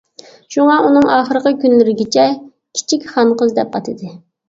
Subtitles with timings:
[0.55, 4.15] شۇڭا ئۇنىڭ ئاخىرقى كۈنلىرىگىچە كىچىك خانقىز دەپ ئاتىدى.